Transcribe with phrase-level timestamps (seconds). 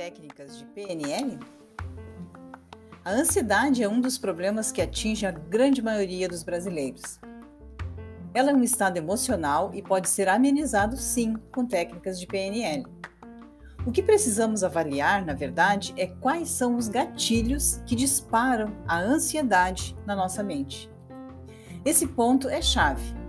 [0.00, 1.38] técnicas de PNL?
[3.04, 7.20] A ansiedade é um dos problemas que atinge a grande maioria dos brasileiros.
[8.32, 12.86] Ela é um estado emocional e pode ser amenizado sim com técnicas de PNL.
[13.84, 19.94] O que precisamos avaliar, na verdade, é quais são os gatilhos que disparam a ansiedade
[20.06, 20.90] na nossa mente.
[21.84, 23.19] Esse ponto é chave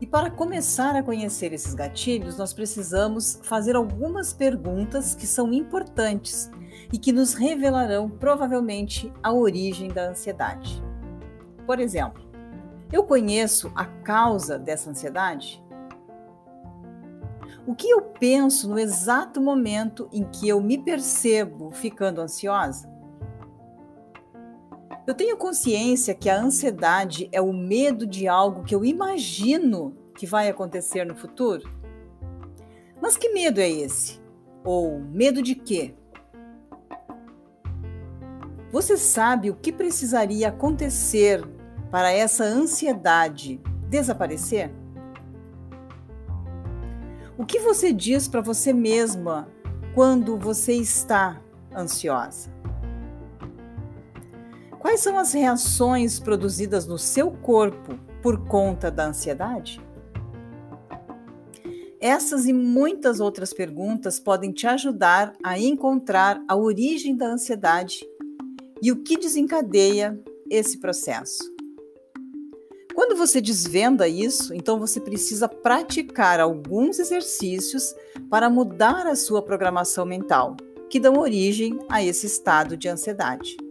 [0.00, 6.50] e para começar a conhecer esses gatilhos, nós precisamos fazer algumas perguntas que são importantes
[6.92, 10.82] e que nos revelarão provavelmente a origem da ansiedade.
[11.66, 12.22] Por exemplo,
[12.92, 15.64] eu conheço a causa dessa ansiedade?
[17.66, 22.88] O que eu penso no exato momento em que eu me percebo ficando ansiosa?
[25.06, 30.26] Eu tenho consciência que a ansiedade é o medo de algo que eu imagino que
[30.26, 31.70] vai acontecer no futuro?
[33.00, 34.20] Mas que medo é esse?
[34.64, 35.94] Ou medo de quê?
[38.72, 41.46] Você sabe o que precisaria acontecer
[41.88, 44.72] para essa ansiedade desaparecer?
[47.38, 49.48] O que você diz para você mesma
[49.94, 51.40] quando você está
[51.72, 52.55] ansiosa?
[54.86, 59.80] Quais são as reações produzidas no seu corpo por conta da ansiedade?
[62.00, 68.06] Essas e muitas outras perguntas podem te ajudar a encontrar a origem da ansiedade
[68.80, 71.42] e o que desencadeia esse processo.
[72.94, 77.92] Quando você desvenda isso, então você precisa praticar alguns exercícios
[78.30, 80.56] para mudar a sua programação mental,
[80.88, 83.65] que dão origem a esse estado de ansiedade.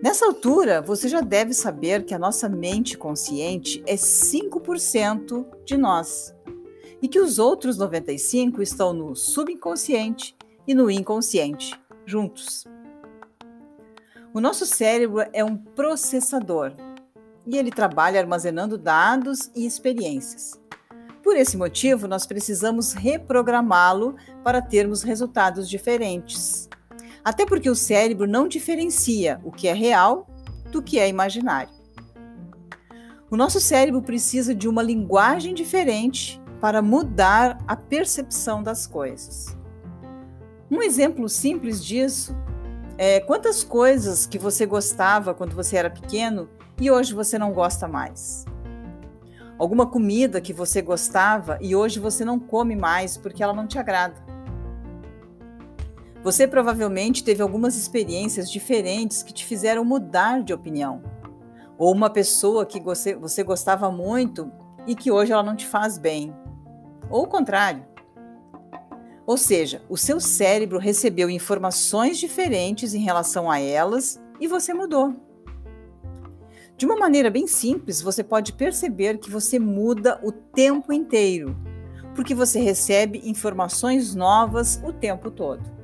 [0.00, 6.32] Nessa altura, você já deve saber que a nossa mente consciente é 5% de nós
[7.02, 10.36] e que os outros 95 estão no subconsciente
[10.68, 11.74] e no inconsciente,
[12.06, 12.64] juntos.
[14.32, 16.74] O nosso cérebro é um processador
[17.44, 20.60] e ele trabalha armazenando dados e experiências.
[21.24, 26.68] Por esse motivo, nós precisamos reprogramá-lo para termos resultados diferentes.
[27.28, 30.26] Até porque o cérebro não diferencia o que é real
[30.72, 31.68] do que é imaginário.
[33.30, 39.54] O nosso cérebro precisa de uma linguagem diferente para mudar a percepção das coisas.
[40.70, 42.34] Um exemplo simples disso
[42.96, 46.48] é quantas coisas que você gostava quando você era pequeno
[46.80, 48.46] e hoje você não gosta mais.
[49.58, 53.78] Alguma comida que você gostava e hoje você não come mais porque ela não te
[53.78, 54.27] agrada.
[56.22, 61.02] Você provavelmente teve algumas experiências diferentes que te fizeram mudar de opinião.
[61.78, 64.50] Ou uma pessoa que você, gostava muito
[64.86, 66.34] e que hoje ela não te faz bem.
[67.08, 67.86] Ou o contrário.
[69.24, 75.14] Ou seja, o seu cérebro recebeu informações diferentes em relação a elas e você mudou.
[76.76, 81.56] De uma maneira bem simples, você pode perceber que você muda o tempo inteiro,
[82.14, 85.77] porque você recebe informações novas o tempo todo.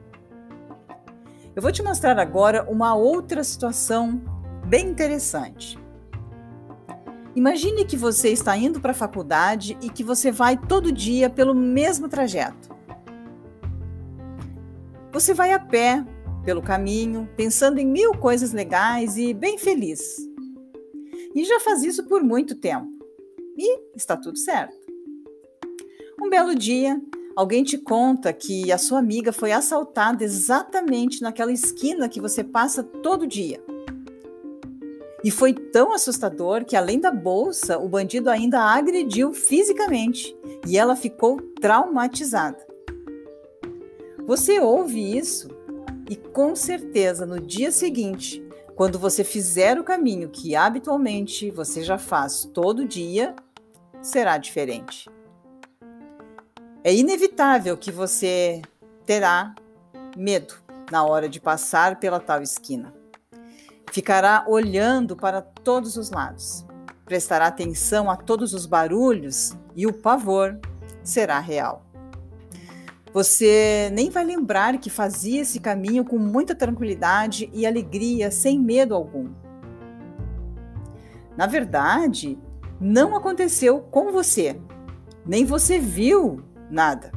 [1.54, 4.20] Eu vou te mostrar agora uma outra situação
[4.66, 5.78] bem interessante.
[7.36, 11.54] Imagine que você está indo para a faculdade e que você vai todo dia pelo
[11.54, 12.74] mesmo trajeto.
[15.12, 16.04] Você vai a pé
[16.44, 20.00] pelo caminho, pensando em mil coisas legais e bem feliz.
[21.36, 22.88] E já faz isso por muito tempo.
[23.56, 24.74] E está tudo certo.
[26.20, 27.00] Um belo dia,
[27.36, 32.84] Alguém te conta que a sua amiga foi assaltada exatamente naquela esquina que você passa
[32.84, 33.60] todo dia.
[35.24, 40.36] E foi tão assustador que, além da bolsa, o bandido ainda a agrediu fisicamente
[40.68, 42.64] e ela ficou traumatizada.
[44.26, 45.48] Você ouve isso
[46.08, 48.46] e, com certeza, no dia seguinte,
[48.76, 53.34] quando você fizer o caminho que habitualmente você já faz todo dia,
[54.02, 55.10] será diferente
[56.84, 58.60] é inevitável que você
[59.06, 59.54] terá
[60.14, 60.54] medo
[60.92, 62.92] na hora de passar pela tal esquina.
[63.90, 66.66] Ficará olhando para todos os lados,
[67.06, 70.60] prestará atenção a todos os barulhos e o pavor
[71.02, 71.86] será real.
[73.14, 78.94] Você nem vai lembrar que fazia esse caminho com muita tranquilidade e alegria, sem medo
[78.94, 79.32] algum.
[81.34, 82.38] Na verdade,
[82.78, 84.60] não aconteceu com você,
[85.24, 87.12] nem você viu nada.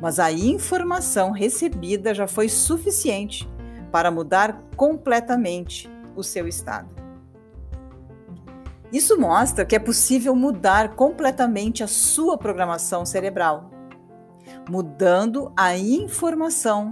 [0.00, 3.48] Mas a informação recebida já foi suficiente
[3.90, 6.88] para mudar completamente o seu estado.
[8.92, 13.70] Isso mostra que é possível mudar completamente a sua programação cerebral.
[14.68, 16.90] mudando a informação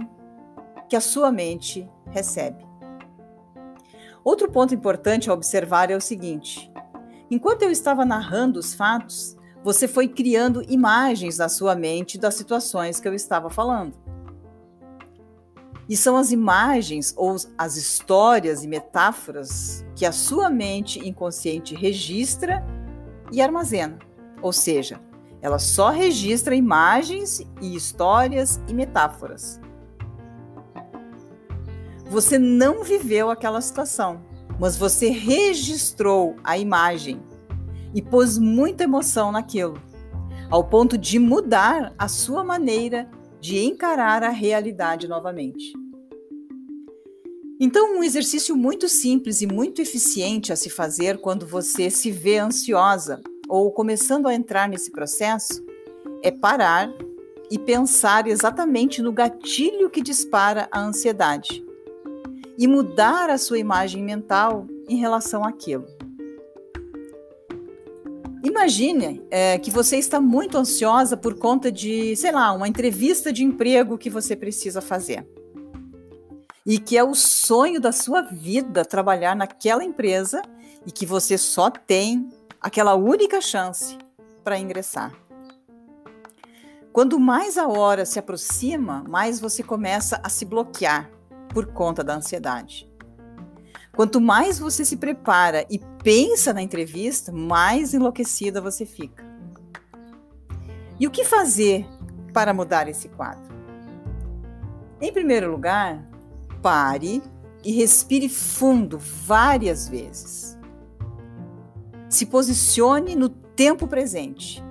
[0.89, 2.65] que a sua mente recebe.
[4.23, 6.71] Outro ponto importante a observar é o seguinte:
[7.29, 12.99] enquanto eu estava narrando os fatos, você foi criando imagens na sua mente das situações
[12.99, 13.93] que eu estava falando.
[15.87, 22.65] E são as imagens ou as histórias e metáforas que a sua mente inconsciente registra
[23.31, 23.99] e armazena.
[24.41, 24.99] Ou seja,
[25.41, 29.59] ela só registra imagens e histórias e metáforas.
[32.09, 34.21] Você não viveu aquela situação,
[34.59, 37.21] mas você registrou a imagem
[37.93, 39.81] e pôs muita emoção naquilo,
[40.49, 43.09] ao ponto de mudar a sua maneira
[43.39, 45.73] de encarar a realidade novamente.
[47.59, 52.39] Então, um exercício muito simples e muito eficiente a se fazer quando você se vê
[52.39, 55.63] ansiosa ou começando a entrar nesse processo
[56.23, 56.91] é parar
[57.51, 61.63] e pensar exatamente no gatilho que dispara a ansiedade
[62.57, 65.85] e mudar a sua imagem mental em relação àquilo.
[68.61, 73.43] Imagine é, que você está muito ansiosa por conta de, sei lá, uma entrevista de
[73.43, 75.27] emprego que você precisa fazer.
[76.63, 80.43] E que é o sonho da sua vida trabalhar naquela empresa
[80.85, 82.29] e que você só tem
[82.61, 83.97] aquela única chance
[84.43, 85.11] para ingressar.
[86.93, 91.09] Quando mais a hora se aproxima, mais você começa a se bloquear
[91.49, 92.87] por conta da ansiedade.
[93.93, 99.23] Quanto mais você se prepara e pensa na entrevista, mais enlouquecida você fica.
[100.99, 101.85] E o que fazer
[102.33, 103.51] para mudar esse quadro?
[105.01, 106.07] Em primeiro lugar,
[106.61, 107.21] pare
[107.63, 110.57] e respire fundo várias vezes.
[112.07, 114.63] Se posicione no tempo presente.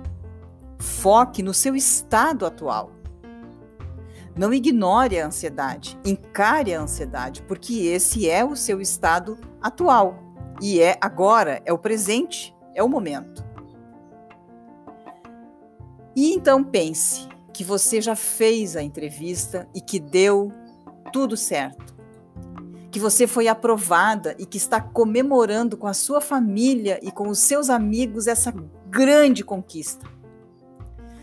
[0.79, 2.91] Foque no seu estado atual.
[4.37, 10.17] Não ignore a ansiedade, encare a ansiedade, porque esse é o seu estado atual
[10.61, 13.43] e é agora, é o presente, é o momento.
[16.15, 20.51] E então pense que você já fez a entrevista e que deu
[21.11, 21.95] tudo certo.
[22.89, 27.39] Que você foi aprovada e que está comemorando com a sua família e com os
[27.39, 28.53] seus amigos essa
[28.89, 30.05] grande conquista.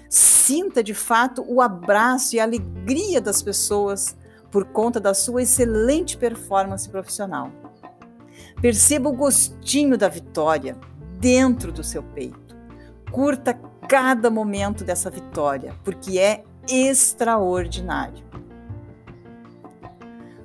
[0.08, 4.16] Sinta de fato o abraço e a alegria das pessoas
[4.50, 7.52] por conta da sua excelente performance profissional.
[8.60, 10.76] Perceba o gostinho da vitória
[11.20, 12.56] dentro do seu peito.
[13.10, 13.55] Curta
[13.88, 18.25] cada momento dessa vitória, porque é extraordinário.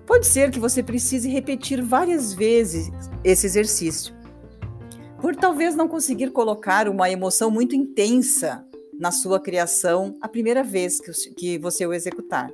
[0.06, 2.92] Pode ser que você precise repetir várias vezes
[3.24, 4.14] esse exercício,
[5.20, 8.66] por talvez não conseguir colocar uma emoção muito intensa
[9.04, 11.02] na sua criação a primeira vez
[11.36, 12.50] que você o executar.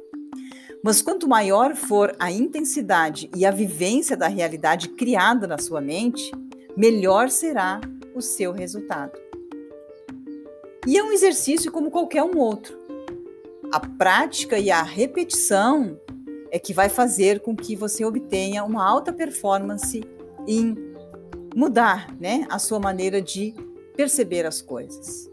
[0.84, 6.32] Mas quanto maior for a intensidade e a vivência da realidade criada na sua mente,
[6.76, 7.80] melhor será
[8.16, 9.12] o seu resultado.
[10.88, 12.76] E é um exercício como qualquer um outro.
[13.72, 16.02] A prática e a repetição
[16.50, 20.04] é que vai fazer com que você obtenha uma alta performance
[20.48, 20.76] em
[21.56, 23.54] mudar né, a sua maneira de
[23.96, 25.30] perceber as coisas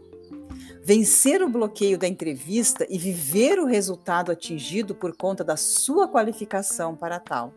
[0.87, 6.95] vencer o bloqueio da entrevista e viver o resultado atingido por conta da sua qualificação
[6.95, 7.53] para tal.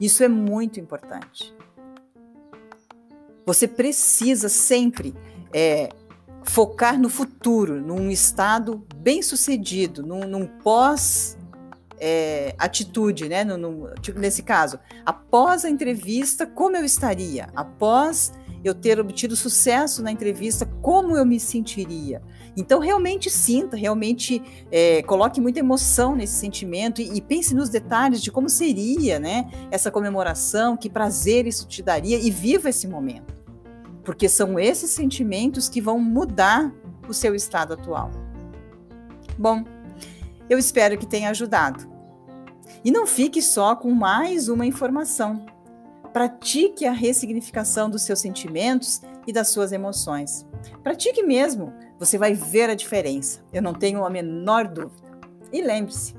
[0.00, 1.54] Isso é muito importante.
[3.46, 5.14] Você precisa sempre
[5.54, 5.90] é,
[6.42, 11.38] focar no futuro, num estado bem sucedido, num, num pós
[12.00, 13.44] é, atitude, né?
[13.44, 17.50] No, no, tipo, nesse caso, após a entrevista, como eu estaria?
[17.54, 18.32] Após
[18.64, 22.22] eu ter obtido sucesso na entrevista, como eu me sentiria?
[22.56, 28.20] Então, realmente sinta, realmente é, coloque muita emoção nesse sentimento e, e, pense nos detalhes
[28.20, 33.32] de como seria né, essa comemoração, que prazer isso te daria e viva esse momento.
[34.02, 36.72] Porque são esses sentimentos que vão mudar
[37.08, 38.10] o seu estado atual.
[39.38, 39.64] Bom,
[40.50, 41.86] eu espero que tenha ajudado.
[42.84, 45.46] E não fique só com mais uma informação.
[46.18, 50.44] Pratique a ressignificação dos seus sentimentos e das suas emoções.
[50.82, 53.40] Pratique mesmo, você vai ver a diferença.
[53.52, 55.08] Eu não tenho a menor dúvida.
[55.52, 56.16] E lembre-se: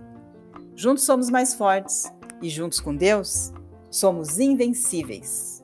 [0.73, 2.09] juntos somos mais fortes
[2.41, 3.51] e juntos com Deus
[3.91, 5.58] somos invencíveis.